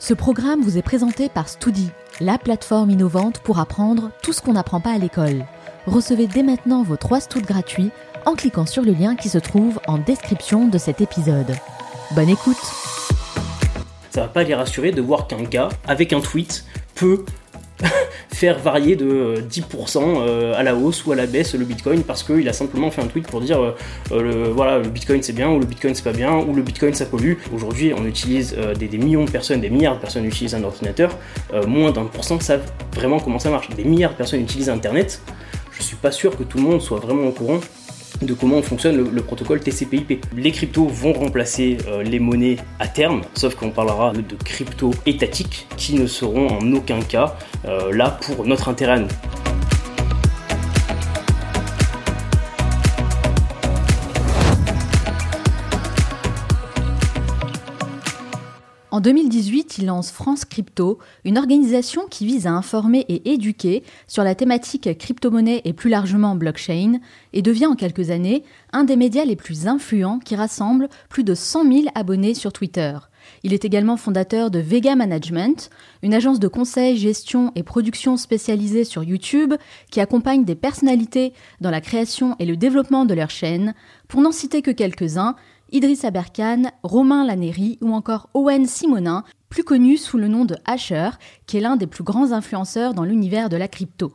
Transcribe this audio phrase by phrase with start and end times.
[0.00, 4.52] Ce programme vous est présenté par Studi, la plateforme innovante pour apprendre tout ce qu'on
[4.52, 5.44] n'apprend pas à l'école.
[5.86, 7.90] Recevez dès maintenant vos 3 Stouds gratuits
[8.24, 11.52] en cliquant sur le lien qui se trouve en description de cet épisode.
[12.12, 12.56] Bonne écoute
[14.10, 17.24] Ça va pas les rassurer de voir qu'un gars, avec un tweet, peut
[18.30, 22.22] faire varier de 10% euh, à la hausse ou à la baisse le Bitcoin parce
[22.22, 23.76] qu'il a simplement fait un tweet pour dire euh,
[24.12, 26.62] euh, le, voilà le Bitcoin c'est bien ou le Bitcoin c'est pas bien ou le
[26.62, 27.34] Bitcoin ça pollue.
[27.54, 31.16] Aujourd'hui on utilise des, des, millions de personnes, des milliards de personnes utilisent un ordinateur,
[31.66, 33.68] moins d'un pour cent savent vraiment comment ça marche.
[33.70, 35.20] Des milliards de personnes utilisent Internet.
[35.72, 37.60] Je suis pas sûr que tout le monde soit vraiment au courant
[38.22, 40.24] de comment fonctionne le, protocole TCP/IP.
[40.36, 45.66] Les cryptos vont remplacer euh, les monnaies à terme, sauf qu'on parlera de cryptos étatiques
[45.76, 47.36] qui ne seront en aucun cas
[47.66, 49.57] euh, là pour notre intérêt à nous.
[58.98, 64.24] En 2018, il lance France Crypto, une organisation qui vise à informer et éduquer sur
[64.24, 66.98] la thématique crypto-monnaie et plus largement blockchain,
[67.32, 68.42] et devient en quelques années
[68.72, 72.98] un des médias les plus influents qui rassemble plus de 100 000 abonnés sur Twitter.
[73.44, 75.70] Il est également fondateur de Vega Management,
[76.02, 79.54] une agence de conseil, gestion et production spécialisée sur YouTube
[79.92, 83.74] qui accompagne des personnalités dans la création et le développement de leur chaîne.
[84.08, 85.36] Pour n'en citer que quelques-uns,
[85.70, 91.10] Idriss Aberkan, Romain Laneri ou encore Owen Simonin, plus connu sous le nom de Asher,
[91.46, 94.14] qui est l'un des plus grands influenceurs dans l'univers de la crypto.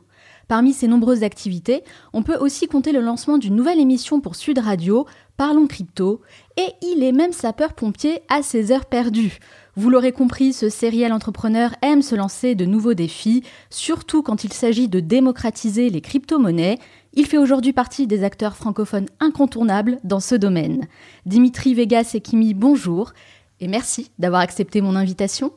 [0.53, 1.81] Parmi ses nombreuses activités,
[2.13, 6.21] on peut aussi compter le lancement d'une nouvelle émission pour Sud Radio, Parlons Crypto,
[6.57, 9.39] et il est même sapeur-pompier à ses heures perdues.
[9.75, 14.53] Vous l'aurez compris, ce sériel entrepreneur aime se lancer de nouveaux défis, surtout quand il
[14.53, 16.77] s'agit de démocratiser les crypto-monnaies,
[17.15, 20.85] il fait aujourd'hui partie des acteurs francophones incontournables dans ce domaine.
[21.25, 23.13] Dimitri Vegas et Kimi, bonjour
[23.59, 25.51] et merci d'avoir accepté mon invitation.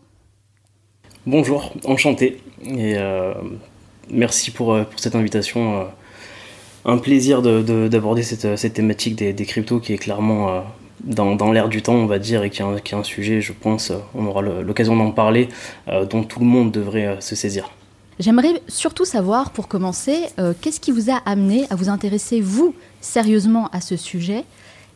[1.27, 3.34] Bonjour, enchanté euh,
[4.11, 5.81] merci pour, euh, pour, cette invitation.
[5.81, 5.85] Euh,
[6.85, 10.63] un plaisir d'aborder cette, cette, thématique des, cryptos qui est clairement
[11.03, 13.41] dans, dans l'air du temps, on va dire, et qui est, qui est un sujet,
[13.41, 15.48] je pense, on aura l'occasion d'en parler,
[16.08, 17.73] dont tout le monde devrait se saisir.
[18.19, 22.75] J'aimerais surtout savoir, pour commencer, euh, qu'est-ce qui vous a amené à vous intéresser, vous,
[23.03, 24.45] sérieusement à ce sujet,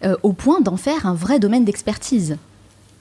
[0.05, 2.39] euh, au point d'en faire un vrai domaine d'expertise?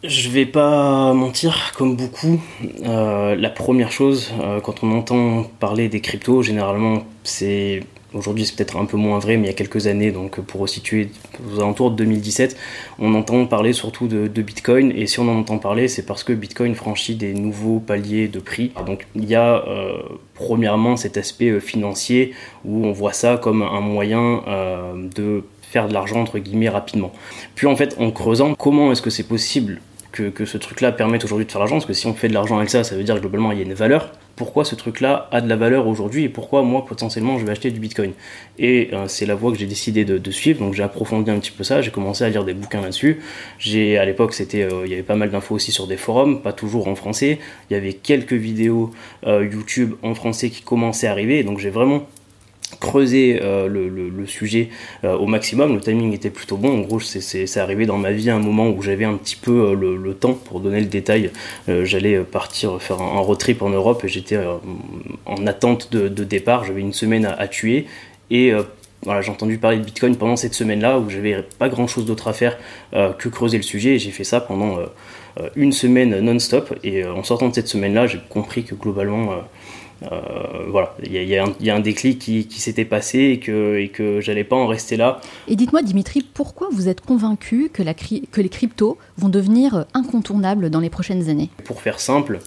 [0.03, 2.41] Je vais pas mentir, comme beaucoup,
[2.85, 4.31] euh, la première chose,
[4.63, 9.37] quand on entend parler des cryptos, généralement, c'est Aujourd'hui, c'est peut-être un peu moins vrai,
[9.37, 11.09] mais il y a quelques années, donc pour resituer
[11.47, 12.57] aux alentours de 2017,
[12.97, 14.91] on entend parler surtout de, Bitcoin.
[14.95, 18.39] Et si on en entend parler, c'est parce que Bitcoin franchit des nouveaux paliers de
[18.39, 18.71] prix.
[18.87, 20.01] Donc il y a euh,
[20.33, 22.33] premièrement cet aspect euh, financier
[22.65, 27.11] où on voit ça comme un moyen euh, de faire de l'argent entre guillemets rapidement.
[27.53, 29.81] Puis en fait, en creusant, comment est-ce que c'est possible
[30.23, 32.57] que, ce truc-là permette aujourd'hui de faire l'argent Parce que si on fait de l'argent
[32.57, 35.27] avec ça, ça veut dire que globalement il y a une valeur pourquoi ce truc-là
[35.33, 38.13] a de la valeur aujourd'hui et pourquoi moi potentiellement je vais acheter du Bitcoin?
[38.57, 41.51] Et euh, c'est la voie que j'ai décidé de, suivre, donc j'ai approfondi un petit
[41.51, 43.19] peu ça, j'ai commencé à lire des bouquins là-dessus.
[43.57, 46.41] J'ai à l'époque c'était, euh, il y avait pas mal d'infos aussi sur des forums,
[46.41, 47.37] pas toujours en français.
[47.69, 48.91] Il y avait quelques vidéos
[49.27, 52.07] euh, YouTube en français qui commençaient à arriver, donc j'ai vraiment
[52.79, 54.69] creuser euh, le, sujet
[55.03, 55.75] euh, au maximum.
[55.75, 56.79] Le timing était plutôt bon.
[56.79, 59.71] En gros, c'est arrivé dans ma vie à un moment où j'avais un petit peu
[59.71, 61.31] euh, le, temps pour donner le détail.
[61.67, 64.37] J'allais partir faire un, road trip en Europe et j'étais
[65.25, 66.65] en attente de, départ.
[66.65, 67.85] J'avais une semaine à, tuer
[68.31, 68.51] et
[69.03, 72.33] voilà, j'ai entendu parler de Bitcoin pendant cette semaine-là où j'avais pas grand-chose d'autre à
[72.33, 72.57] faire
[72.91, 74.79] que creuser le sujet et j'ai fait ça pendant
[75.55, 79.43] une semaine non-stop et en sortant de cette semaine-là, j'ai compris que globalement
[80.01, 84.55] voilà, il y, a un déclic qui, s'était passé et que, et que j'allais pas
[84.55, 85.19] en rester là.
[85.47, 90.69] Et dites-moi, Dimitri, pourquoi vous êtes convaincu que, la, que les cryptos vont devenir incontournables
[90.69, 91.49] dans les prochaines années?
[91.65, 92.39] Pour faire simple,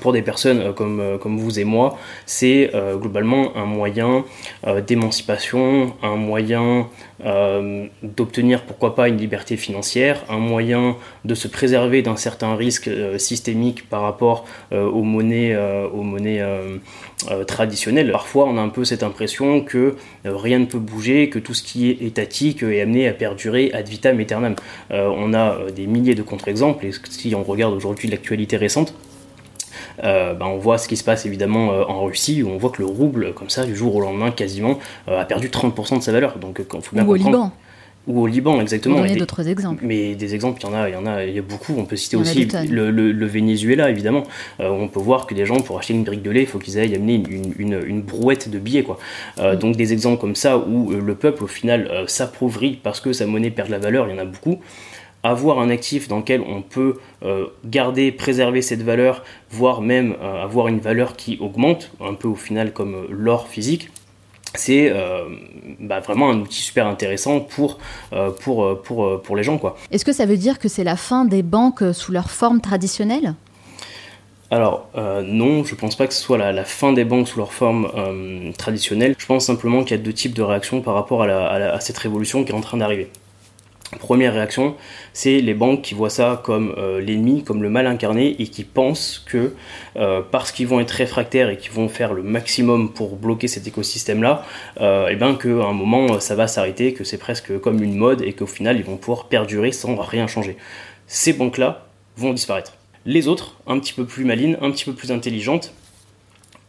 [0.00, 4.24] pour des personnes euh, comme, euh, comme vous et moi, c'est euh, globalement un moyen
[4.86, 6.88] d'émancipation, un moyen
[8.02, 13.88] d'obtenir pourquoi pas une liberté financière, un moyen de se préserver d'un certain risque systémique
[13.88, 15.56] par rapport aux monnaies,
[15.92, 16.42] aux monnaies
[17.46, 18.10] traditionnelles.
[18.10, 21.62] Parfois on a un peu cette impression que rien ne peut bouger, que tout ce
[21.62, 24.54] qui est étatique est amené à perdurer ad vitam aeternam.
[24.90, 28.94] on a des milliers de contre-exemples et si on regarde aujourd'hui l'actualité récente,
[30.04, 32.70] euh, ben, on voit ce qui se passe évidemment euh, en Russie, où on voit
[32.70, 34.78] que le rouble, comme ça, du jour au lendemain, quasiment,
[35.08, 36.38] euh, a perdu 30% de sa valeur.
[36.38, 37.52] Donc, faut bien Ou au Liban
[38.08, 39.04] ou au Liban, exactement.
[39.04, 39.84] Il y a d'autres exemples.
[39.86, 41.72] Mais des exemples, il y en a, il y en a, il y a beaucoup.
[41.78, 44.24] On peut citer aussi le, Venezuela, évidemment.
[44.58, 46.80] on peut voir que des gens, pour acheter une brique de lait, il faut qu'ils
[46.80, 47.22] aillent amener
[47.60, 48.98] une, brouette de billets, quoi.
[49.38, 49.54] Mm.
[49.54, 53.52] Donc des exemples comme ça où le peuple, au final, s'appauvrit parce que sa monnaie
[53.52, 54.58] perd de la valeur, il y en a beaucoup.
[55.22, 56.98] Avoir un actif dans lequel on peut
[57.64, 62.72] garder, préserver cette valeur, voire même avoir une valeur qui augmente, un peu au final
[62.72, 63.90] comme l'or physique,
[64.54, 65.24] c'est euh,
[65.80, 67.78] bah, vraiment un outil super intéressant pour,
[68.12, 69.60] euh, pour, euh, pour, pour les gens.
[69.90, 73.34] Est-ce que ça veut dire que c'est la fin des banques sous leur forme traditionnelle?
[74.50, 74.90] Alors
[75.24, 77.88] non, je pense pas que ce soit la, fin des banques sous leur forme
[78.58, 79.14] traditionnelle.
[79.16, 82.44] Je pense simplement qu'il y a deux types de réactions par rapport à cette révolution
[82.44, 83.08] qui est en train d'arriver.
[83.98, 84.74] Première réaction,
[85.12, 88.64] c'est les banques qui voient ça comme euh, l'ennemi, comme le mal incarné, et qui
[88.64, 89.54] pensent que
[89.96, 93.66] euh, parce qu'ils vont être réfractaires et qu'ils vont faire le maximum pour bloquer cet
[93.66, 94.46] écosystème-là,
[94.80, 97.94] euh, et eh bien qu'à un moment ça va s'arrêter, que c'est presque comme une
[97.94, 100.56] mode et qu'au final ils vont pouvoir perdurer sans rien changer.
[101.06, 101.86] Ces banques-là
[102.16, 102.72] vont disparaître.
[103.04, 105.74] Les autres, un petit peu plus malines, un petit peu plus intelligentes,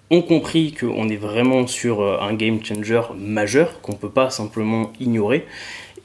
[0.09, 4.91] ont compris qu'on est vraiment sur un game changer majeur qu'on ne peut pas simplement
[4.99, 5.45] ignorer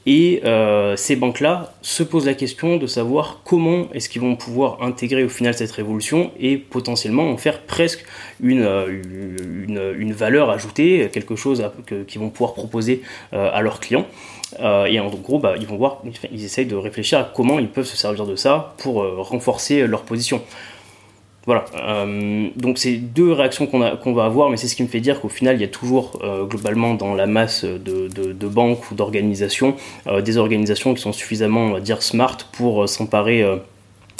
[0.05, 4.81] et euh, ces banques-là se posent la question de savoir comment est-ce qu'ils vont pouvoir
[4.81, 8.05] intégrer au final cette révolution et potentiellement en faire presque
[8.41, 11.63] une, euh, valeur ajoutée, quelque chose
[12.07, 13.01] qu'ils vont pouvoir proposer
[13.33, 14.07] euh, à leurs clients.
[14.59, 15.79] et en gros, bah, ils vont
[16.33, 20.41] essayent de réfléchir à comment ils peuvent se servir de ça pour renforcer leur position.
[21.45, 24.99] Voilà, euh, donc c'est deux réactions qu'on va avoir, mais c'est ce qui me fait
[24.99, 28.95] dire qu'au final, il y a toujours euh, globalement dans la masse de, banques ou
[28.95, 29.75] d'organisations,
[30.07, 33.45] euh, des organisations qui sont suffisamment, on va dire, smart pour s'emparer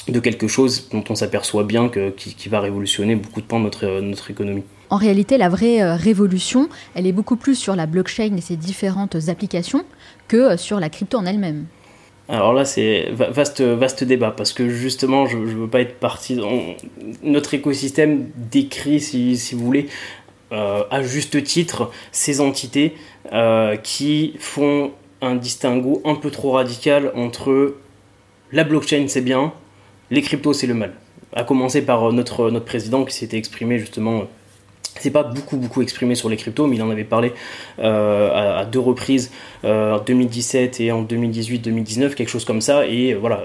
[0.07, 3.65] de quelque chose dont on s'aperçoit bien que, qui, va révolutionner beaucoup de pans de
[3.65, 4.63] notre, notre économie.
[4.89, 9.17] En réalité, la vraie révolution, elle est beaucoup plus sur la blockchain et ses différentes
[9.27, 9.83] applications
[10.27, 11.65] que sur la crypto en elle-même.
[12.29, 16.39] Alors là, c'est vaste, vaste débat parce que justement, je ne veux pas être parti.
[17.23, 19.87] notre écosystème décrit, si, vous voulez,
[20.51, 22.93] euh, à juste titre, ces entités
[23.33, 24.91] euh, qui font
[25.21, 27.75] un distinguo un peu trop radical entre
[28.51, 29.51] la blockchain c'est bien,
[30.11, 30.93] les cryptos c'est le mal.
[31.33, 34.25] À commencer par notre président qui s'était exprimé justement
[34.99, 37.33] c'est pas beaucoup beaucoup exprimé sur les cryptos, mais il en avait parlé
[37.79, 39.31] euh, à, deux reprises,
[39.63, 42.85] euh, en 2017 et en 2018-2019, quelque chose comme ça.
[42.87, 43.43] Et euh, voilà,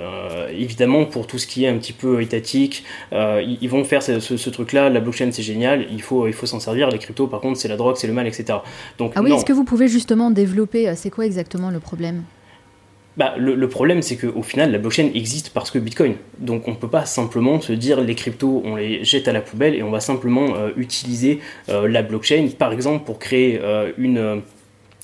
[0.56, 4.88] évidemment pour tout ce qui est un petit peu étatique, ils, vont faire ce, truc-là.
[4.90, 6.90] La blockchain c'est génial, il faut il faut s'en servir.
[6.90, 8.58] Les cryptos par contre c'est la drogue, c'est le mal, etc.
[8.98, 12.22] Donc ah oui, est-ce que vous pouvez justement développer C'est quoi exactement le problème?
[13.16, 16.16] Bah, le, problème, c'est qu'au final, la blockchain existe parce que Bitcoin.
[16.38, 19.40] Donc on ne peut pas simplement se dire les cryptos, on les jette à la
[19.40, 23.92] poubelle et on va simplement euh, utiliser euh, la blockchain, par exemple, pour créer euh,
[23.98, 24.42] une,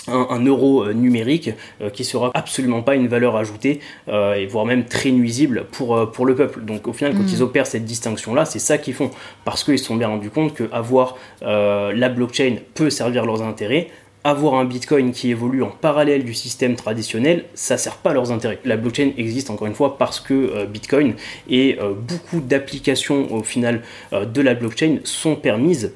[0.09, 1.51] un, euro numérique
[1.93, 6.35] qui sera absolument pas une valeur ajoutée et voire même très nuisible pour, pour le
[6.35, 6.65] peuple.
[6.65, 7.33] Donc au final, quand mm.
[7.33, 9.11] ils opèrent cette distinction-là, c'est ça qu'ils font
[9.45, 13.89] parce qu'ils se sont bien rendus compte qu'avoir la blockchain peut servir leurs intérêts
[14.25, 18.33] avoir un Bitcoin qui évolue en parallèle du système traditionnel, ça sert pas à leurs
[18.33, 18.59] intérêts.
[18.65, 21.15] La blockchain existe encore une fois parce que euh, Bitcoin
[21.49, 23.83] et euh, beaucoup d'applications au final
[24.13, 25.93] euh, de la blockchain sont permises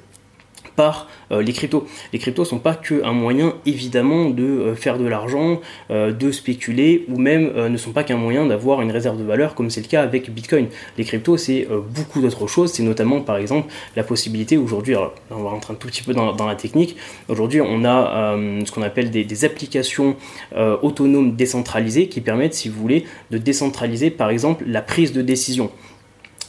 [0.77, 1.87] par euh, les cryptos.
[2.13, 5.61] Les cryptos sont pas qu'un moyen évidemment de euh, faire de l'argent,
[5.91, 9.55] euh, de spéculer ou même ne sont pas qu'un moyen d'avoir une réserve de valeur
[9.55, 10.67] comme c'est le cas avec Bitcoin.
[10.99, 15.51] Les cryptos c'est beaucoup d'autres choses, c'est notamment par exemple la possibilité aujourd'hui, on va
[15.51, 16.97] rentrer un tout petit peu dans, la technique,
[17.29, 20.17] aujourd'hui on a ce qu'on appelle des applications
[20.83, 25.71] autonomes décentralisées qui permettent si vous voulez de décentraliser par exemple la prise de décision.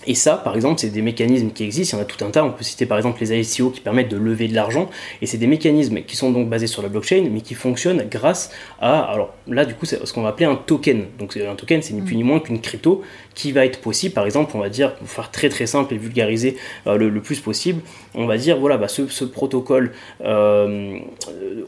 [0.08, 1.98] Et ça, par exemple, c'est des mécanismes qui existent.
[1.98, 2.44] Il y en a tout un tas.
[2.44, 4.90] On peut citer par exemple les ICO qui permettent de lever de l'argent.
[5.22, 8.52] Et c'est des mécanismes qui sont donc basés sur la blockchain, mais qui fonctionnent grâce
[8.80, 9.00] à.
[9.00, 11.06] Alors là, du coup, c'est ce qu'on va appeler un token.
[11.20, 13.04] Donc un token, c'est ni plus ni moins qu'une crypto
[13.36, 14.14] qui va être possible.
[14.14, 17.40] Par exemple, on va dire, pour faire très très simple et vulgariser euh, le, plus
[17.40, 17.82] possible,
[18.14, 19.92] on va dire voilà, bah, ce, protocole
[20.24, 20.98] euh,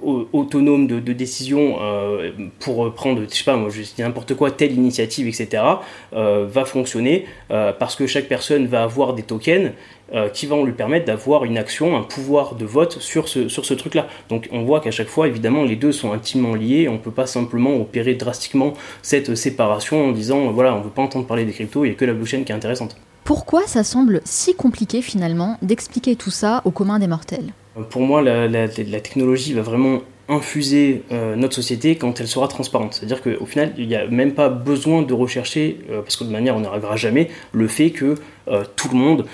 [0.02, 4.74] autonome de, décision euh, pour prendre, je sais pas, moi, je dis n'importe quoi, telle
[4.74, 5.64] initiative, etc.,
[6.12, 9.72] va fonctionner parce que chaque personne va avoir des tokens
[10.14, 13.66] euh, qui vont lui permettre d'avoir une action, un pouvoir de vote sur ce, sur
[13.66, 14.08] ce truc-là.
[14.30, 16.88] Donc on voit qu'à chaque fois, évidemment, les deux sont intimement liés.
[16.88, 20.90] On ne peut pas simplement opérer drastiquement cette séparation en disant, voilà, on ne veut
[20.90, 22.96] pas entendre parler des cryptos, il n'y a que la blockchain qui est intéressante.
[23.24, 27.52] Pourquoi ça semble si compliqué finalement d'expliquer tout ça au commun des mortels?
[27.90, 32.94] Pour moi, la, la technologie va vraiment infuser euh, notre société quand elle sera transparente.
[32.94, 36.30] C'est-à-dire qu'au final, il n'y a même pas besoin de rechercher, euh, parce que de
[36.30, 38.16] manière on n'arrivera jamais, le fait que
[38.48, 39.26] euh, tout le monde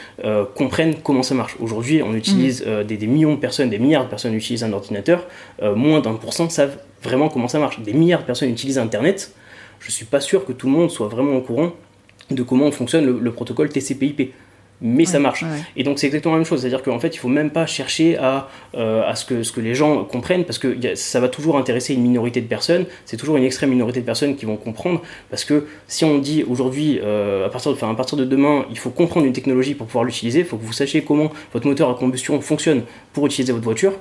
[0.56, 1.56] comprenne comment ça marche.
[1.60, 2.84] Aujourd'hui, on utilise mmh.
[2.84, 5.28] des, millions de personnes, des milliards de personnes utilisent un ordinateur,
[5.62, 7.80] moins d'un pour cent savent vraiment comment ça marche.
[7.82, 9.34] Des milliards de personnes utilisent Internet,
[9.80, 11.74] je ne suis pas sûr que tout le monde soit vraiment au courant
[12.32, 14.32] de comment fonctionne le, le protocole TCP/IP.
[14.82, 15.46] Mais ça marche.
[15.76, 18.18] Et donc c'est exactement la même chose, c'est-à-dire qu'en fait il faut même pas chercher
[18.18, 21.58] à, euh, à ce, que, ce que les gens comprennent, parce que ça va toujours
[21.58, 25.02] intéresser une minorité de personnes, c'est toujours une extrême minorité de personnes qui vont comprendre,
[25.30, 28.78] parce que si on dit aujourd'hui, euh, à, partir de, à partir de demain, il
[28.78, 31.90] faut comprendre une technologie pour pouvoir l'utiliser, il faut que vous sachiez comment votre moteur
[31.90, 33.94] à combustion fonctionne pour utiliser votre voiture,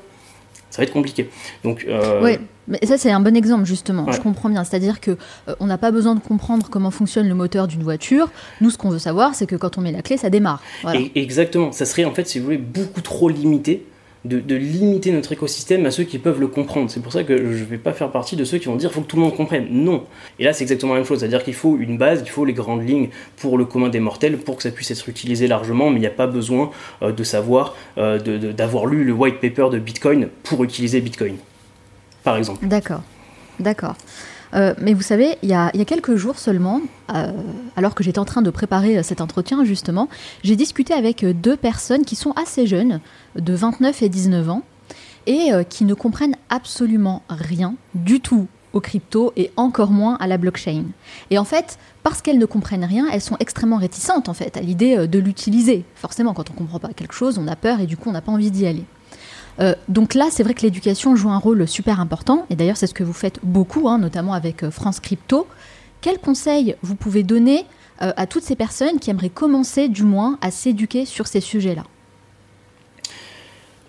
[0.72, 1.28] ça va être compliqué.
[1.64, 4.64] Donc, euh, Oui, mais ça c'est un bon exemple justement, je comprends bien.
[4.64, 5.12] C'est-à-dire que
[5.48, 8.30] euh, on n'a pas besoin de comprendre comment fonctionne le moteur d'une voiture.
[8.62, 10.62] Nous, ce qu'on veut savoir, c'est que quand on met la clé, ça démarre.
[11.14, 13.84] exactement, ça serait en fait, si vous voulez, beaucoup trop limité
[14.24, 16.90] de, limiter notre écosystème à ceux qui peuvent le comprendre.
[16.90, 18.92] C'est pour ça que je ne vais pas faire partie de ceux qui vont dire
[18.92, 19.66] faut que tout le monde comprenne.
[19.70, 20.04] Non.
[20.38, 21.20] Et là, c'est exactement la même chose.
[21.20, 24.38] C'est-à-dire qu'il faut une base, il faut les grandes lignes pour le commun des mortels
[24.38, 26.70] pour que ça puisse être utilisé largement, mais il n'y a pas besoin
[27.02, 28.18] euh, de savoir, euh,
[28.52, 31.36] d'avoir lu le white paper de Bitcoin pour utiliser Bitcoin.
[32.22, 32.66] Par exemple.
[32.66, 33.02] D'accord.
[33.58, 33.96] D'accord.
[34.54, 36.80] Euh, mais vous savez, il y, a, quelques jours seulement,
[37.14, 37.32] euh,
[37.76, 40.08] alors que j'étais en train de préparer euh, cet entretien justement,
[40.42, 43.00] j'ai discuté avec deux personnes qui sont assez jeunes,
[43.36, 44.62] de 29 et 19 ans,
[45.26, 50.36] et qui ne comprennent absolument rien du tout aux crypto et encore moins à la
[50.36, 50.82] blockchain.
[51.30, 54.60] Et en fait, parce qu'elles ne comprennent rien, elles sont extrêmement réticentes en fait à
[54.60, 55.84] l'idée de l'utiliser.
[55.94, 58.12] Forcément, quand on ne comprend pas quelque chose, on a peur et du coup on
[58.12, 58.84] n'a pas envie d'y aller.
[59.60, 62.86] Euh, donc là, c'est vrai que l'éducation joue un rôle super important, et d'ailleurs c'est
[62.86, 65.46] ce que vous faites beaucoup, hein, notamment avec euh, France Crypto.
[66.00, 67.64] Quels conseils vous pouvez donner
[68.00, 71.84] euh, à toutes ces personnes qui aimeraient commencer du moins à s'éduquer sur ces sujets-là?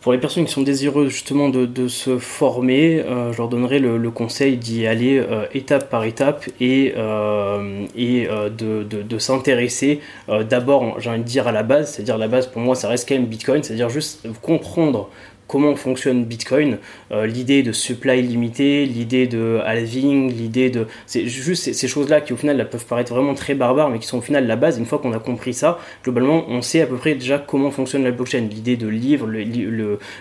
[0.02, 3.02] Pour les personnes qui sont désireuses justement de, se former,
[3.32, 11.00] je leur donnerai le, conseil d'y aller étape par étape et, de, de s'intéresser d'abord,
[11.00, 13.16] j'ai envie de dire, à la base, c'est-à-dire la base pour moi ça reste quand
[13.16, 15.10] même Bitcoin, c'est-à-dire juste comprendre
[15.48, 16.78] comment fonctionne Bitcoin,
[17.12, 20.88] euh, l'idée de supply limité, l'idée de halving, l'idée de...
[21.06, 24.18] C'est juste ces, choses-là qui au final peuvent paraître vraiment très barbares, mais qui sont
[24.18, 24.78] au final la base.
[24.78, 28.04] Une fois qu'on a compris ça, globalement, on sait à peu près déjà comment fonctionne
[28.04, 29.30] la blockchain, l'idée de livre,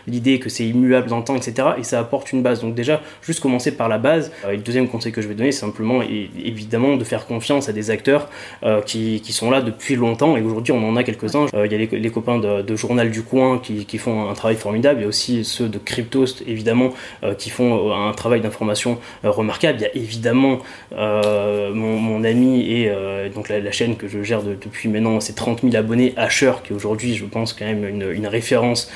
[0.07, 1.69] l'idée que c'est immuable dans le temps, etc.
[1.79, 2.61] Et ça apporte une base.
[2.61, 4.33] Donc déjà, juste commencer par la base.
[4.45, 7.27] Euh, et le deuxième conseil que je vais donner, c'est simplement et, évidemment de faire
[7.27, 8.29] confiance à des acteurs
[8.65, 10.37] euh, qui, qui, sont là depuis longtemps.
[10.37, 11.47] Et aujourd'hui, on en a quelques-uns.
[11.55, 15.05] Il y a les, copains de, Journal du Coin qui, qui font un travail formidable
[15.05, 16.91] aussi ceux de Cryptost, évidemment,
[17.23, 19.79] euh, qui font euh, un travail d'information euh, remarquable.
[19.81, 20.59] Il y a évidemment
[20.93, 22.93] mon, ami et
[23.35, 27.15] donc la, chaîne que je gère depuis maintenant, c'est 30 000 abonnés, Asher, qui aujourd'hui,
[27.17, 28.91] je pense, quand même une, référence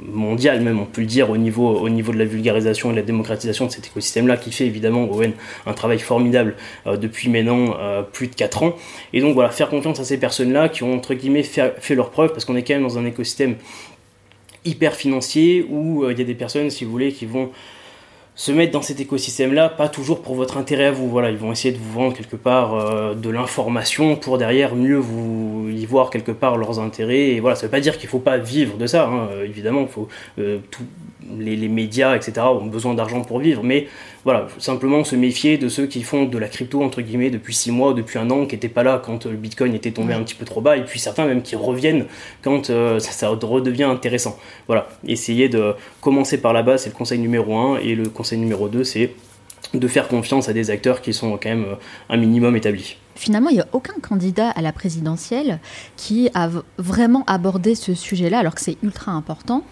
[0.00, 2.98] mondiale, même on peut le dire, au niveau, au niveau de la vulgarisation et de
[2.98, 5.32] la démocratisation de cet écosystème-là, qui fait évidemment, Owen,
[5.66, 6.54] un travail formidable
[6.86, 7.74] depuis maintenant
[8.12, 8.76] plus de 4 ans.
[9.12, 12.10] Et donc voilà, faire confiance à ces personnes-là qui ont, entre guillemets, fait, fait leur
[12.10, 13.56] preuve, parce qu'on est quand même dans un écosystème
[14.64, 17.50] hyper financier où euh, il y a des personnes, si vous voulez, qui vont
[18.34, 21.08] se mettre dans cet écosystème-là, pas toujours pour votre intérêt à vous.
[21.08, 24.96] Voilà, ils vont essayer de vous vendre quelque part euh, de l'information pour derrière mieux
[24.96, 27.30] vous y voir quelque part leurs intérêts.
[27.30, 29.08] Et voilà, ça veut pas dire qu'il faut pas vivre de ça.
[29.08, 29.28] Hein.
[29.44, 30.84] Évidemment, il faut tout,
[31.38, 33.88] les, médias, etc., ont besoin d'argent pour vivre, mais
[34.24, 37.70] voilà, simplement se méfier de ceux qui font de la crypto, entre guillemets, depuis 6
[37.72, 40.34] mois, depuis un an, qui n'étaient pas là quand le Bitcoin était tombé un petit
[40.34, 42.06] peu trop bas, et puis certains même qui reviennent
[42.42, 44.38] quand euh, ça, redevient intéressant.
[44.66, 48.38] Voilà, essayez de commencer par la base, c'est le conseil numéro 1, et le conseil
[48.38, 49.14] numéro 2, c'est
[49.74, 51.74] de faire confiance à des acteurs qui sont quand même euh,
[52.08, 52.96] un minimum établis.
[53.14, 55.58] Finalement, il n'y a aucun candidat à la présidentielle
[55.96, 59.64] qui a vraiment abordé ce sujet-là, alors que c'est ultra important.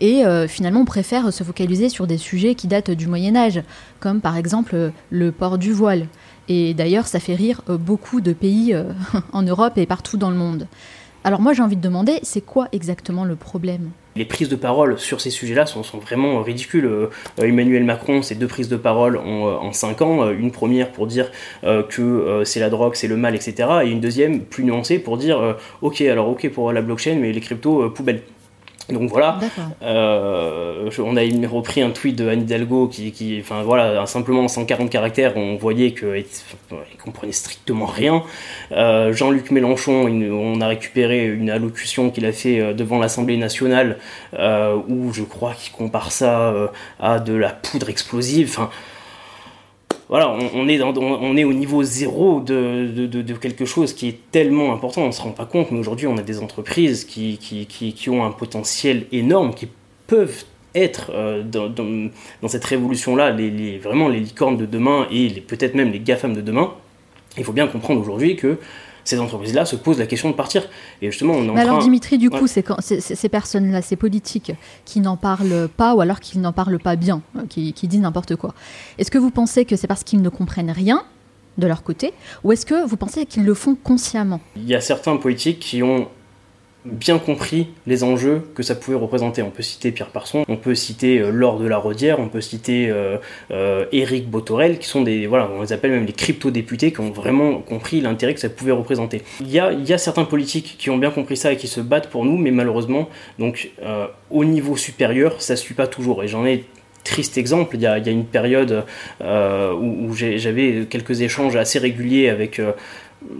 [0.00, 3.62] Et euh, finalement, préfère se focaliser sur des sujets qui datent du Moyen Âge,
[4.00, 6.06] comme par exemple le port du voile.
[6.48, 8.84] Et d'ailleurs, ça fait rire euh, beaucoup de pays euh,
[9.32, 10.66] en Europe et partout dans le monde.
[11.22, 13.90] Alors moi, j'ai envie de demander, c'est quoi exactement le problème?
[14.16, 16.90] Les prises de parole sur ces sujets-là sont, vraiment ridicules.
[17.36, 21.30] Emmanuel Macron, ses deux prises de parole en, cinq ans, une première pour dire
[21.62, 23.68] que c'est la drogue, c'est le mal, etc.
[23.84, 27.40] Et une deuxième plus nuancée pour dire ok, alors ok pour la blockchain, mais les
[27.40, 28.22] cryptos, poubelle.
[28.88, 29.38] Donc voilà,
[29.82, 35.36] euh, on a repris un tweet de Anne Hidalgo qui, enfin voilà, simplement 140 caractères,
[35.36, 36.24] on voyait qu'il
[37.02, 38.22] comprenait strictement rien.
[38.72, 43.98] Euh, Jean-Luc Mélenchon, on a récupéré une allocution qu'il a fait euh, devant l'Assemblée nationale
[44.88, 46.54] où je crois qu'il compare ça
[46.98, 48.48] à de la poudre explosive.
[48.50, 48.70] Enfin,
[50.10, 55.02] voilà, on, est on, est au niveau zéro de, quelque chose qui est tellement important,
[55.02, 58.24] on ne se rend pas compte, mais aujourd'hui on a des entreprises qui, qui, ont
[58.24, 59.68] un potentiel énorme, qui
[60.08, 65.92] peuvent être euh, dans, cette révolution-là, les, vraiment les licornes de demain et peut-être même
[65.92, 66.74] les GAFAM de demain.
[67.38, 68.58] Il faut bien comprendre aujourd'hui que
[69.04, 70.62] ces entreprises-là se posent la question de partir.
[71.02, 72.64] Et justement, on est en Alors, Dimitri, du coup, c'est
[73.00, 74.52] ces personnes-là, ces politiques
[74.84, 78.00] qui n'en parlent pas ou alors qui n'en parlent pas bien, euh, qui, qui disent
[78.00, 78.54] n'importe quoi.
[78.98, 81.04] Est-ce que vous pensez que c'est parce qu'ils ne comprennent rien
[81.58, 82.12] de leur côté
[82.44, 84.40] ou est-ce que vous pensez qu'ils le font consciemment?
[84.56, 86.08] Il y a certains politiques qui ont
[86.84, 89.42] bien compris les enjeux que ça pouvait représenter.
[89.42, 92.40] On peut citer Pierre Parson, on peut citer euh, Laure de la Rodière, on peut
[92.40, 93.18] citer euh,
[93.50, 97.10] euh, Éric Botorel, qui sont des, voilà, on les appelle même les crypto-députés, qui ont
[97.10, 99.22] vraiment compris l'intérêt que ça pouvait représenter.
[99.40, 101.68] Il y, a, il y a certains politiques qui ont bien compris ça et qui
[101.68, 103.08] se battent pour nous, mais malheureusement,
[103.38, 103.70] donc
[104.30, 106.22] au niveau supérieur, ça ne suit pas toujours.
[106.22, 106.64] Et j'en ai
[107.04, 107.76] triste exemple.
[107.76, 108.84] Il y a, il y a une période
[109.20, 112.60] où, où j'avais quelques échanges assez réguliers avec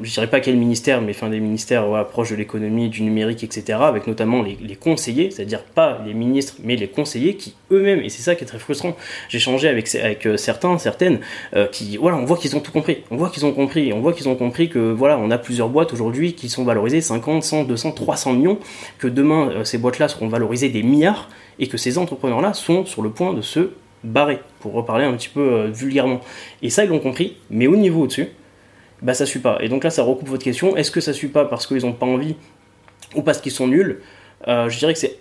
[0.02, 4.06] je dirais pas quel ministère, mais des ministères proches de l'économie, du numérique, etc., avec
[4.06, 8.34] notamment les, conseillers, c'est-à-dire pas les ministres, mais les conseillers qui eux-mêmes, et c'est ça
[8.34, 8.96] qui est très frustrant,
[9.28, 11.20] j'ai changé avec, avec euh, certains, certaines,
[11.54, 14.00] euh, qui, voilà, on voit qu'ils ont tout compris, on voit qu'ils ont compris, on
[14.00, 17.42] voit qu'ils ont compris que, voilà, on a plusieurs boîtes aujourd'hui qui sont valorisées 50,
[17.42, 18.58] 100, 200, 300 millions,
[18.98, 23.02] que demain, euh, ces boîtes-là seront valorisées des milliards, et que ces entrepreneurs-là sont sur
[23.02, 23.70] le point de se
[24.02, 26.20] barrer, pour reparler un petit peu vulgairement.
[26.62, 28.28] Et ça, ils l'ont compris, mais au niveau au-dessus,
[29.02, 29.58] bah ça suit pas.
[29.60, 30.76] Et donc là, ça recoupe votre question.
[30.76, 32.36] Est-ce que ça suit pas parce qu'ils n'ont pas envie
[33.14, 34.00] ou parce qu'ils sont nuls
[34.48, 35.18] euh, Je dirais que c'est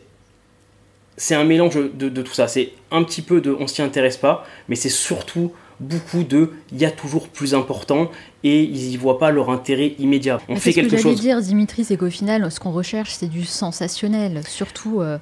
[1.17, 2.47] c'est un mélange de, tout ça.
[2.47, 6.77] C'est un petit peu de on s'y intéresse pas, mais c'est surtout beaucoup de il
[6.77, 8.09] y a toujours plus important
[8.43, 10.39] et ils y voient pas leur intérêt immédiat.
[10.47, 11.19] On fait quelque ce que chose.
[11.19, 15.01] dire, Dimitri, c'est qu'au final, ce qu'on recherche, c'est du sensationnel, surtout.
[15.01, 15.17] Euh,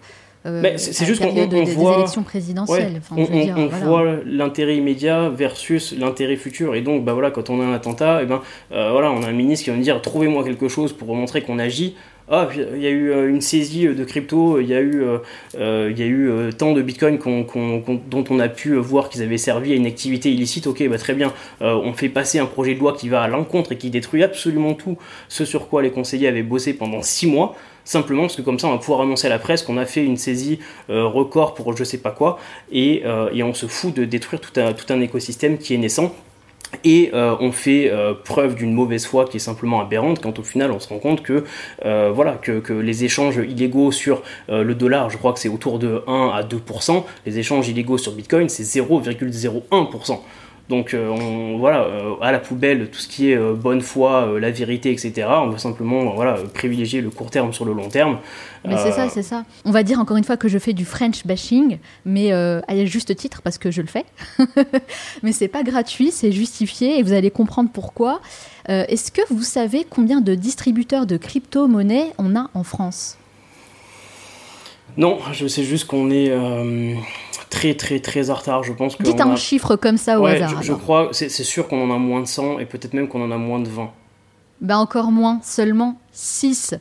[0.45, 3.01] euh, c'est juste qu'on on, voit, élections présidentielles.
[3.11, 6.75] on, voit l'intérêt immédiat versus l'intérêt futur.
[6.75, 8.41] Et donc, bah voilà, quand on a un attentat, et eh ben,
[8.71, 11.41] euh, voilà, on a un ministre qui va me dire trouvez-moi quelque chose pour montrer
[11.41, 11.95] qu'on agit.
[12.29, 15.05] Ah, il y a eu euh, une saisie de crypto, il y a eu,
[15.53, 19.71] il y a eu tant de bitcoins dont on a pu voir qu'ils avaient servi
[19.71, 20.67] à une activité illicite.
[20.67, 21.33] Ok, bah très bien.
[21.61, 24.73] on fait passer un projet de loi qui va à l'encontre et qui détruit absolument
[24.73, 24.97] tout
[25.29, 27.55] ce sur quoi les conseillers avaient bossé pendant six mois
[27.87, 30.03] simplement parce que comme ça on va pouvoir annoncer à la presse qu'on a fait
[30.03, 32.37] une saisie euh, record pour je sais pas quoi,
[32.71, 36.13] et, euh, on se fout de détruire tout un écosystème qui est naissant.
[36.83, 37.91] Et euh, on fait
[38.23, 41.23] preuve d'une mauvaise foi qui est simplement aberrante quand au final on se rend compte
[41.23, 41.43] que
[41.83, 46.03] voilà que, que, les échanges illégaux sur le dollar, je crois que c'est autour de
[46.07, 50.19] 1 à 2%, les échanges illégaux sur Bitcoin c'est 0,01%.
[50.69, 54.37] Donc euh, on, voilà, euh, à la poubelle tout ce qui est euh, bonne foi,
[54.39, 55.27] la vérité, etc.
[55.29, 58.19] On veut simplement voilà, privilégier le court terme sur le long terme.
[58.65, 59.45] Mais c'est ça, c'est ça.
[59.63, 63.15] On va dire encore une fois que je fais du French bashing, mais à juste
[63.15, 64.03] titre parce que je le fais.
[65.23, 68.19] mais c'est pas gratuit, c'est justifié et vous allez comprendre pourquoi.
[68.67, 73.17] Est-ce que vous savez combien de distributeurs de crypto-monnaies on a en France?
[74.97, 76.31] Non, je sais juste qu'on est
[77.49, 78.63] très très très en retard.
[78.63, 80.61] Je pense que Dites un chiffre comme ça au hasard.
[80.61, 83.31] Je, crois, c'est sûr qu'on en a moins de 100 et peut-être même qu'on en
[83.31, 83.91] a moins de 20.
[84.59, 86.73] Ben encore moins, seulement 6.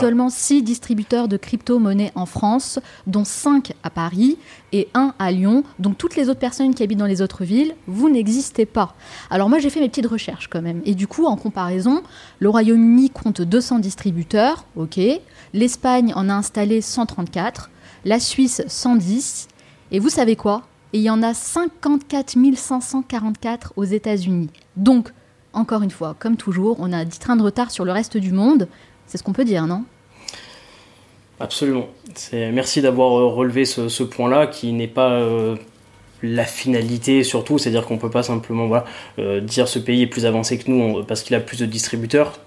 [0.00, 4.38] Seulement 6 distributeurs de crypto-monnaies en France, dont 5 à Paris
[4.72, 5.62] et 1 à Lyon.
[5.78, 8.94] Donc toutes les autres personnes qui habitent dans les autres villes, vous n'existez pas.
[9.28, 10.80] Alors moi j'ai fait mes petites recherches quand même.
[10.86, 12.02] Et du coup, en comparaison,
[12.38, 14.98] le Royaume-Uni compte 200 distributeurs, ok.
[15.52, 17.70] L'Espagne en a installé 134,
[18.04, 19.48] la Suisse 110
[19.90, 20.62] et vous savez quoi?
[20.94, 24.48] Il y en a 54 544 aux États-Unis.
[24.76, 25.12] Donc,
[25.58, 28.32] encore une fois, comme toujours, on a 10 trains de retard sur le reste du
[28.32, 28.68] monde.
[29.06, 29.84] C'est ce qu'on peut dire, non?
[31.40, 31.88] Absolument.
[32.32, 35.56] Merci d'avoir euh, relevé ce, point-là qui n'est pas euh,
[36.22, 38.68] la finalité surtout, c'est-à-dire qu'on peut pas simplement
[39.18, 42.40] euh, dire ce pays est plus avancé que nous parce qu'il a plus de distributeurs,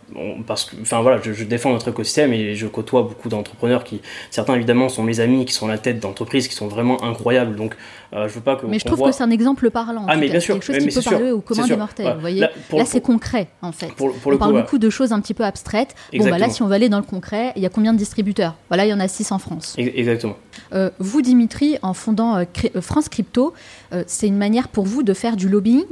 [0.46, 4.56] parce que, enfin voilà, je, défends notre écosystème et je côtoie beaucoup d'entrepreneurs qui, certains
[4.56, 7.76] évidemment sont mes amis, qui sont la tête d'entreprises, qui sont vraiment incroyables, donc
[8.14, 8.66] euh, je veux pas que.
[8.66, 10.06] Mais je trouve que c'est un exemple parlant.
[10.08, 12.14] Ah mais bien sûr, quelque chose qui peut parler au commun des mortels.
[12.14, 13.90] Vous voyez, là, c'est concret en fait.
[14.00, 15.96] on parle beaucoup de choses un petit peu abstraites.
[16.14, 17.98] Bon bah là, si on va aller dans le concret, il y a combien de
[17.98, 18.56] distributeurs?
[18.70, 19.76] Voilà, il y en a 6 en France.
[19.78, 20.36] Exactement.
[20.74, 22.44] Euh, vous, Dimitri, en fondant
[22.82, 23.54] France Crypto,
[23.94, 25.86] euh, c'est une manière pour vous de faire du lobbying?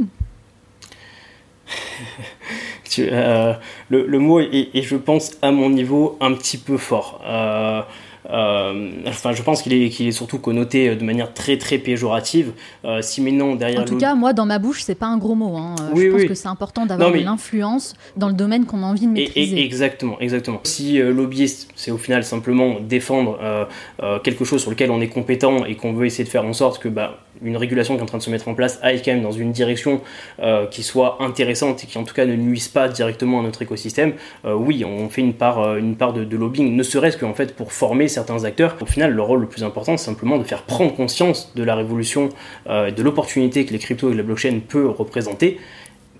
[2.99, 3.53] euh,
[3.89, 7.21] le, mot est, je pense, à mon niveau, un petit peu fort.
[8.29, 11.77] Euh, euh, enfin, je pense qu'il est, qu'il est surtout connoté de manière très très
[11.77, 12.53] péjorative.
[12.85, 13.81] Euh, si maintenant derrière.
[13.81, 15.55] En tout cas, moi, dans ma bouche, c'est pas un gros mot.
[15.57, 15.75] Hein.
[15.95, 19.11] je pense que c'est important d'avoir de l'influence dans le domaine qu'on a envie de
[19.11, 19.63] maîtriser.
[19.63, 20.61] exactement, exactement.
[20.63, 23.39] Si euh, lobbyiste, c'est au final simplement défendre
[24.23, 26.81] quelque chose sur lequel on est compétent et qu'on veut essayer de faire en sorte
[26.81, 29.11] que bah, une régulation qui est en train de se mettre en place aille quand
[29.11, 30.01] même dans une direction
[30.71, 34.13] qui soit intéressante et qui en tout cas ne nuise pas directement à notre écosystème,
[34.45, 37.71] oui, on fait une part, une part de, de lobbying, ne serait-ce qu'en fait pour
[37.71, 38.75] former certains acteurs.
[38.81, 41.75] Au final, le rôle le plus important, c'est simplement de faire prendre conscience de la
[41.75, 42.29] révolution,
[42.67, 45.59] euh, de l'opportunité que les cryptos et la blockchain peuvent représenter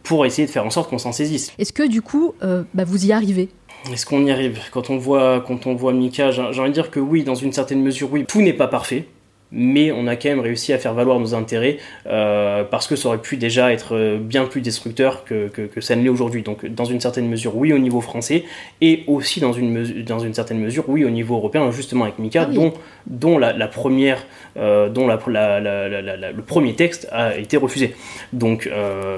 [0.04, 1.52] pour essayer de faire en sorte qu'on s'en saisisse.
[1.60, 3.50] Est-ce que du coup, euh, bah, vous y arrivez?
[3.92, 4.60] Est-ce qu'on y arrive?
[4.72, 7.54] Quand on voit, quand on voit Mika, j'ai envie de dire que oui, dans une
[7.54, 8.26] certaine mesure, oui.
[8.28, 9.06] Tout n'est pas parfait.
[9.52, 13.08] Mais on a quand même réussi à faire valoir nos intérêts euh, parce que ça
[13.10, 16.44] aurait pu déjà être euh, bien plus destructeur que, que, ça ne l'est aujourd'hui.
[16.44, 18.44] Donc dans une certaine mesure, oui au niveau français,
[18.82, 22.48] et aussi dans une, dans une certaine mesure, oui au niveau européen, justement avec Mika,
[22.48, 22.74] ah dont,
[23.08, 24.26] dont la, première,
[24.58, 27.96] euh, dont la, le premier texte a été refusé.
[28.34, 28.70] Donc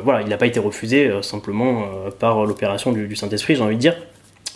[0.04, 1.86] voilà, il n'a pas été refusé simplement
[2.20, 3.96] par l'opération du, du Saint-Esprit, j'ai envie de dire.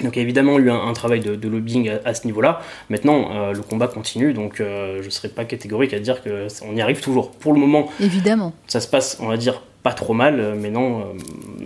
[0.03, 2.61] Donc il y a évidemment eu un, travail de, lobbying à, ce niveau-là.
[2.89, 6.75] Maintenant, euh, le combat continue, donc euh, je ne serais pas catégorique à dire qu'on
[6.75, 7.31] y arrive toujours.
[7.31, 10.99] Pour le moment, évidemment, ça se passe, on va dire, pas trop mal, mais non,
[10.99, 11.03] euh,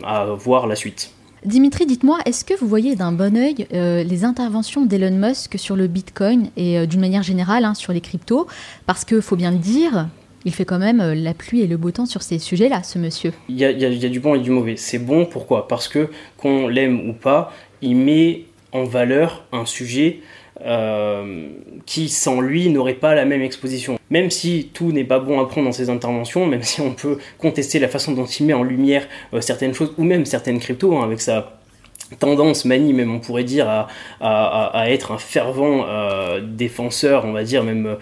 [0.03, 1.11] à voir la suite.
[1.45, 5.87] Dimitri, dites-moi, est-ce que vous voyez d'un bon oeil les interventions d'Elon Musk sur le
[5.87, 8.45] Bitcoin et d'une manière générale hein, sur les cryptos?
[8.85, 10.09] Parce qu'il faut bien le dire,
[10.43, 13.31] il fait quand même la pluie et le beau temps sur ces sujets-là, ce monsieur.
[13.47, 14.75] Il y, y, a du bon et du mauvais.
[14.75, 15.69] C'est bon, pourquoi?
[15.69, 20.19] Parce que qu'on l'aime ou pas, il met en valeur un sujet
[20.65, 21.47] euh,
[21.85, 23.97] qui sans lui n'aurait pas la même exposition.
[24.09, 27.17] Même si tout n'est pas bon à prendre dans ses interventions, même si on peut
[27.37, 30.97] contester la façon dont il met en lumière euh, certaines choses, ou même certaines cryptos,
[30.97, 31.57] hein, avec sa
[32.19, 33.69] tendance, manie même on pourrait dire,
[34.19, 37.95] à, être un fervent euh, défenseur, on va dire même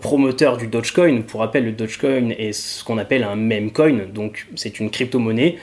[0.00, 1.22] promoteur du Dogecoin.
[1.22, 5.56] Pour rappel, le Dogecoin est ce qu'on appelle un meme coin, donc c'est une crypto-monnaie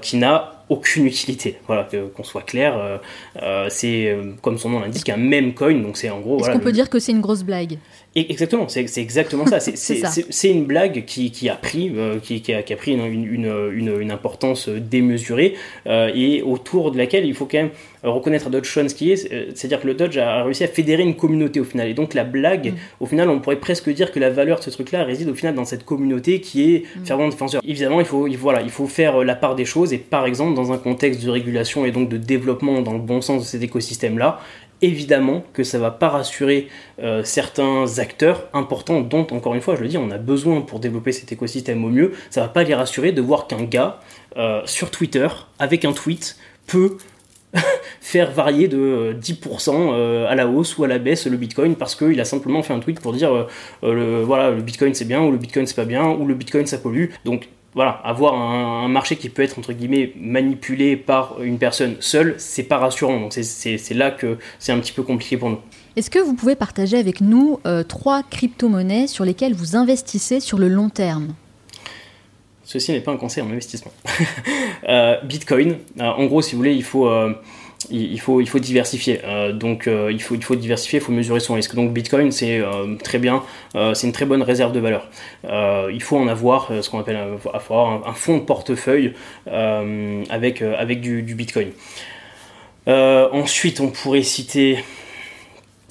[0.00, 1.58] qui n'a aucune utilité.
[1.66, 2.98] Voilà, qu'on soit clair, euh,
[3.42, 6.40] euh, c'est euh, comme son nom l'indique un meme coin, donc c'est en gros.
[6.40, 7.78] Est-ce qu'on peut dire que c'est une grosse blague?
[8.16, 9.58] Exactement, c'est exactement ça.
[9.60, 13.70] C'est une blague qui, qui a pris, qui, qui, a, qui, a, pris une, une,
[13.72, 15.54] une, une importance démesurée
[15.86, 17.70] et autour de laquelle il faut quand même
[18.10, 19.16] reconnaître à Dodge ce qui est,
[19.54, 21.88] c'est-à-dire que le Dodge a réussi à fédérer une communauté au final.
[21.88, 22.76] Et donc la blague, mm.
[23.00, 25.54] au final, on pourrait presque dire que la valeur de ce truc-là réside au final
[25.54, 27.04] dans cette communauté qui est mm.
[27.04, 27.62] fervent défenseur.
[27.66, 30.72] Évidemment, il faut, voilà, il faut faire la part des choses et par exemple dans
[30.72, 34.40] un contexte de régulation et donc de développement dans le bon sens de cet écosystème-là,
[34.82, 36.68] évidemment que ça va pas rassurer
[37.02, 40.80] euh, certains acteurs importants dont, encore une fois, je le dis, on a besoin pour
[40.80, 42.12] développer cet écosystème au mieux.
[42.30, 44.00] Ça va pas les rassurer de voir qu'un gars
[44.36, 46.98] euh, sur Twitter, avec un tweet, peut
[48.00, 51.94] faire varier de 10% euh, à la hausse ou à la baisse le Bitcoin parce
[51.94, 53.46] qu'il a simplement fait un tweet pour dire
[53.80, 56.78] voilà le Bitcoin c'est bien ou le Bitcoin c'est pas bien ou le Bitcoin ça
[56.78, 57.10] pollue.
[57.74, 62.62] Voilà, avoir un, marché qui peut être entre guillemets manipulé par une personne seule, c'est
[62.62, 63.20] pas rassurant.
[63.20, 65.58] Donc c'est là que c'est un petit peu compliqué pour nous.
[65.96, 70.58] Est-ce que vous pouvez partager avec nous euh, trois crypto-monnaies sur lesquelles vous investissez sur
[70.58, 71.34] le long terme?
[72.64, 73.92] Ceci n'est pas un conseil en investissement.
[74.86, 77.08] Euh, Bitcoin, euh, en gros, si vous voulez, il faut
[77.90, 79.20] il, faut, il faut diversifier.
[79.24, 81.74] Euh, donc euh, il, faut, il faut diversifier, il faut mesurer son risque.
[81.74, 83.42] Donc Bitcoin, c'est euh, très bien,
[83.94, 85.08] c'est une très bonne réserve de valeur.
[85.44, 89.14] il faut en avoir ce qu'on appelle un, un, fonds de portefeuille
[89.46, 91.70] avec, avec du, Bitcoin.
[92.86, 94.78] ensuite, on pourrait citer...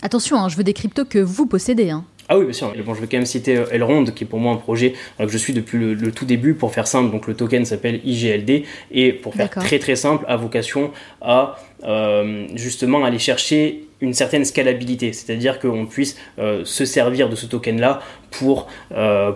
[0.01, 1.89] Attention, hein, je veux des cryptos que vous possédez.
[1.89, 2.03] Hein.
[2.29, 2.73] Ah oui, bien sûr.
[2.85, 5.37] Bon, je vais quand même citer Elrond, qui est pour moi un projet que je
[5.37, 6.53] suis depuis le, tout début.
[6.53, 10.35] Pour faire simple, donc le token s'appelle IGLD et pour faire très très simple, a
[10.35, 17.29] vocation à euh, justement aller chercher une certaine scalabilité, c'est-à-dire qu'on puisse euh, se servir
[17.29, 18.67] de ce token-là pour,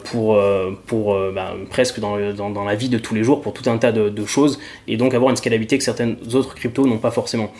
[0.06, 0.40] pour,
[0.88, 3.92] pour bah, presque dans, dans, la vie de tous les jours, pour tout un tas
[3.92, 7.52] de, de choses, et donc avoir une scalabilité que certaines autres cryptos n'ont pas forcément.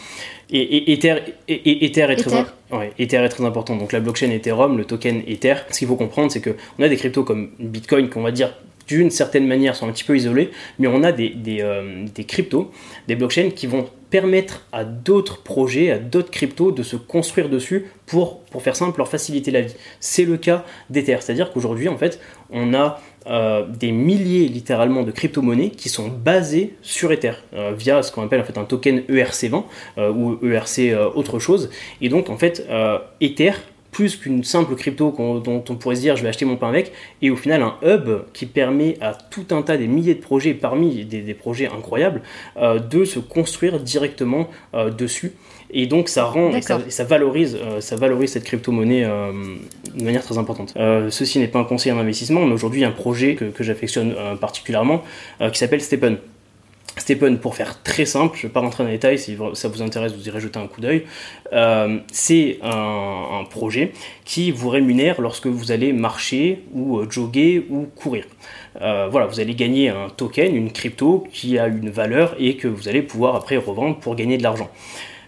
[0.50, 3.76] Et, Ether, et, Ether, est Très, ouais, Ether est très important.
[3.76, 6.96] Donc la blockchain Ethereum, le token Ether, ce qu'il faut comprendre, c'est qu'on a des
[6.96, 8.54] cryptos comme Bitcoin qu'on va dire
[8.88, 12.72] d'une certaine manière sont un petit peu isolés, mais on a euh, des cryptos,
[13.08, 17.88] des blockchains qui vont permettre à d'autres projets, à d'autres cryptos de se construire dessus
[18.06, 19.76] pour, pour faire simple, leur faciliter la vie.
[20.00, 22.20] C'est le cas d'Ether, c'est-à-dire qu'aujourd'hui, en fait,
[22.50, 28.02] on a euh, des milliers littéralement de crypto-monnaies qui sont basées sur Ether euh, via
[28.02, 29.64] ce qu'on appelle en fait un token ERC20
[29.98, 31.70] euh, ou ERC autre chose.
[32.00, 32.66] Et donc en fait
[33.20, 33.52] Ether
[33.98, 35.12] plus qu'une simple crypto
[35.44, 36.92] dont on pourrait se dire je vais acheter mon pain avec,
[37.24, 40.54] et au final un hub qui permet à tout un tas des milliers de projets,
[40.54, 42.22] parmi des, projets incroyables,
[42.62, 44.50] de se construire directement
[44.96, 45.34] dessus.
[45.72, 49.32] Et donc ça rend, et ça, valorise, euh, ça valorise cette crypto-monnaie euh,
[49.96, 50.74] de manière très importante.
[50.78, 53.36] Euh, ceci n'est pas un conseil en investissement, mais aujourd'hui il y a un projet
[53.36, 55.04] que, que j'affectionne particulièrement
[55.52, 56.18] qui s'appelle Stepen.
[57.08, 59.70] Stepen, pour faire très simple, je ne vais pas rentrer dans les détails, si ça
[59.70, 61.06] vous intéresse, vous irez jeter un coup d'œil.
[62.12, 63.94] c'est un, projet
[64.26, 68.26] qui vous rémunère lorsque vous allez marcher ou jogger ou courir.
[68.82, 72.90] voilà, vous allez gagner un token, une crypto qui a une valeur et que vous
[72.90, 74.70] allez pouvoir après revendre pour gagner de l'argent.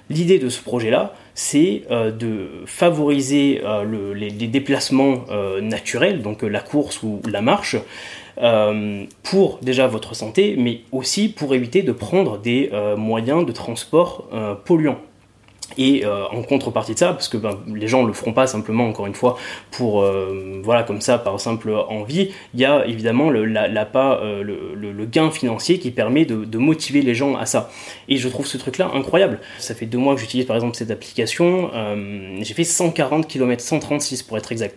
[0.10, 6.60] L'idée de ce projet-là, c'est euh, de favoriser euh, les, déplacements euh, naturels, donc la
[6.60, 7.78] course ou la marche,
[9.24, 14.28] pour déjà votre santé, mais aussi pour éviter de prendre des moyens de transport
[14.66, 15.00] polluants.
[15.78, 18.88] Et euh, en contrepartie de ça, parce que ben, les gens le feront pas simplement,
[18.88, 19.38] encore une fois,
[19.72, 24.20] pour euh, voilà comme ça par simple envie, il y a évidemment le, la, pas,
[24.22, 27.72] euh, le, gain financier qui permet de, motiver les gens à ça.
[28.08, 29.40] Et je trouve ce truc-là incroyable.
[29.60, 31.72] Ça fait deux mois que j'utilise par exemple cette application.
[32.42, 34.76] J'ai fait 140 km, 136 pour être exact.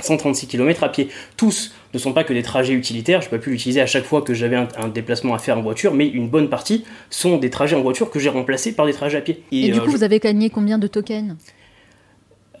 [0.00, 1.08] 136 km à pied.
[1.36, 4.04] Tous ne sont pas que des trajets utilitaires, je n'ai pas pu l'utiliser à chaque
[4.04, 7.50] fois que j'avais un, déplacement à faire en voiture, mais une bonne partie sont des
[7.50, 9.42] trajets en voiture que j'ai remplacés par des trajets à pied.
[9.52, 11.36] Et, du euh, coup, vous avez gagné combien de tokens?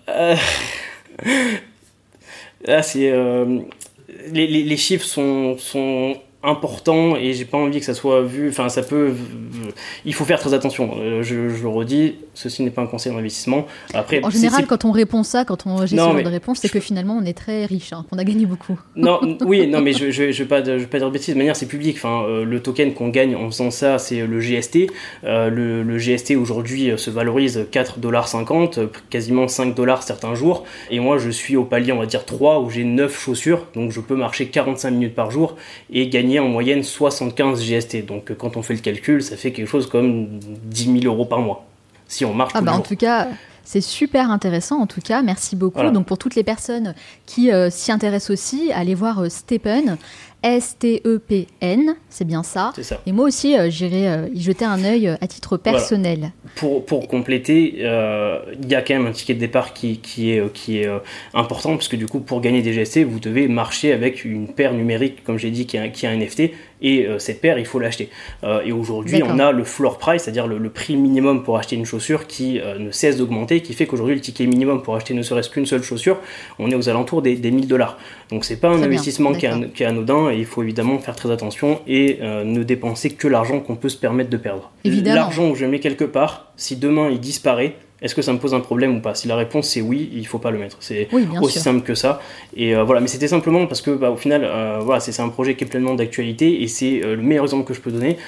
[0.08, 0.36] Euh...
[2.64, 3.10] Là, c'est...
[3.10, 3.60] Euh,
[4.32, 8.48] les, les, chiffres sont, sont important et j'ai pas envie que ça soit vu.
[8.48, 9.12] Enfin, ça peut.
[10.04, 10.92] Il faut faire très attention.
[10.98, 13.66] Euh, je, je, le redis, ceci n'est pas un conseil d'investissement.
[13.92, 16.68] Après, en général, quand on répond ça, quand on j'ai ce genre de réponse, c'est
[16.68, 18.78] que finalement on est très riche, hein, qu'on a gagné beaucoup.
[18.96, 21.34] Non, oui, non, mais je, je, je vais pas, je vais pas dire de bêtises.
[21.34, 21.96] De manière, c'est public.
[21.96, 24.90] Enfin, euh, le token qu'on gagne en faisant ça, c'est le GST.
[25.24, 30.64] Euh, le, le, GST aujourd'hui se valorise 4,50$, quasiment 5 dollars certains jours.
[30.90, 33.92] Et moi, je suis au palier, on va dire 3, où j'ai 9 chaussures, donc
[33.92, 35.56] je peux marcher 45 minutes par jour
[35.92, 38.04] et gagner en moyenne 75 GST.
[38.04, 41.40] Donc quand on fait le calcul, ça fait quelque chose comme 10 000 euros par
[41.40, 41.64] mois.
[42.08, 42.52] Si on marche.
[42.54, 43.28] Ah bah en tout cas,
[43.68, 45.20] c'est super intéressant en tout cas.
[45.20, 45.90] Merci beaucoup.
[45.90, 46.94] Donc pour toutes les personnes
[47.26, 49.98] qui euh, s'y intéressent aussi, allez voir euh, Stepen.
[50.40, 52.72] S-T-E-P-N, c'est bien ça.
[52.80, 53.00] ça.
[53.06, 56.30] Et moi aussi, euh, j'irai euh, y jeter un œil à titre personnel.
[56.54, 60.52] Pour, pour, compléter, il y a quand même un ticket de départ qui, qui est,
[60.52, 60.88] qui est
[61.34, 64.74] important, parce que du coup, pour gagner des GST, vous devez marcher avec une paire
[64.74, 67.78] numérique, comme j'ai dit, qui a, qui a un NFT, et cette paire, il faut
[67.78, 68.10] l'acheter.
[68.64, 72.26] et aujourd'hui, on a le floor price, c'est-à-dire le, prix minimum pour acheter une chaussure
[72.26, 75.66] qui ne cesse d'augmenter, qui fait qu'aujourd'hui, le ticket minimum pour acheter ne serait-ce qu'une
[75.66, 76.18] seule chaussure,
[76.58, 77.98] on est aux alentours des, des 1000 dollars.
[78.30, 81.16] Donc c'est pas un investissement qui est, qui est anodin et il faut évidemment faire
[81.16, 84.70] très attention et euh, ne dépenser que l'argent qu'on peut se permettre de perdre.
[84.84, 88.54] L'argent que je mets quelque part, si demain il disparaît, est-ce que ça me pose
[88.54, 89.14] un problème ou pas?
[89.14, 90.76] Si la réponse c'est oui, il faut pas le mettre.
[90.80, 91.08] C'est
[91.40, 92.20] aussi simple que ça.
[92.56, 95.28] Et euh, voilà, mais c'était simplement parce que bah, au final, euh, voilà, c'est un
[95.28, 98.18] projet qui est pleinement d'actualité et c'est le meilleur exemple que je peux donner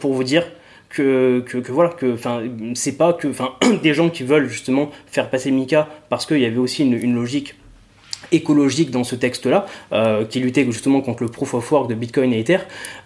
[0.00, 0.44] pour vous dire.
[0.88, 2.42] Que, que, que, voilà que enfin
[2.74, 6.44] c'est pas que enfin des gens qui veulent justement faire passer Mika parce qu'il y
[6.44, 7.56] avait aussi une, une logique
[8.32, 12.32] écologique dans ce texte-là, euh, qui luttait justement contre le proof of work de Bitcoin
[12.32, 12.58] et Ether.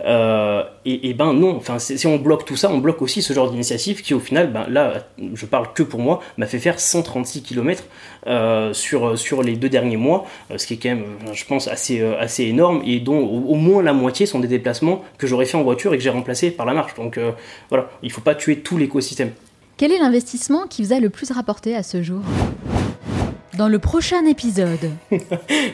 [0.04, 3.50] Euh, et, ben non, enfin si on bloque tout ça, on bloque aussi ce genre
[3.50, 7.42] d'initiative qui au final, ben là, je parle que pour moi, m'a fait faire 136
[7.42, 7.84] km
[8.26, 12.02] euh, sur, sur les deux derniers mois, ce qui est quand même, je pense, assez,
[12.02, 15.62] assez énorme, et dont au, moins la moitié sont des déplacements que j'aurais fait en
[15.62, 16.94] voiture et que j'ai remplacé par la marche.
[16.94, 17.18] Donc
[17.68, 19.32] voilà, il ne faut pas tuer tout l'écosystème.
[19.76, 22.22] Quel est l'investissement qui vous a le plus rapporté à ce jour?
[23.60, 24.90] Dans le prochain épisode.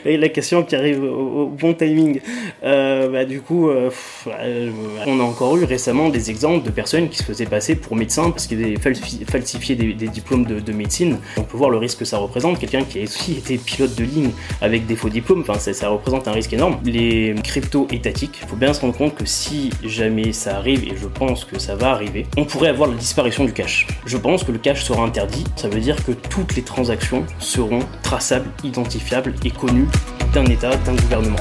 [0.05, 2.19] La question qui arrive au, bon timing.
[2.61, 3.89] Euh, bah, du coup, euh,
[4.27, 4.71] euh,
[5.05, 8.29] on a encore eu récemment des exemples de personnes qui se faisaient passer pour médecins
[8.29, 11.19] parce qu'ils avaient falsifié des, diplômes de, médecine.
[11.37, 12.59] On peut voir le risque que ça représente.
[12.59, 16.27] Quelqu'un qui a aussi été pilote de ligne avec des faux diplômes, enfin, ça, représente
[16.27, 16.79] un risque énorme.
[16.83, 20.97] Les cryptos étatiques, il faut bien se rendre compte que si jamais ça arrive, et
[20.97, 23.87] je pense que ça va arriver, on pourrait avoir la disparition du cash.
[24.05, 25.45] Je pense que le cash sera interdit.
[25.55, 29.87] Ça veut dire que toutes les transactions seront traçables, identifiables et connus
[30.33, 31.39] d'un État, d'un gouvernement.